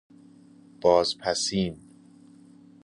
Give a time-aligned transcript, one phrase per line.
[0.81, 1.79] باز پسین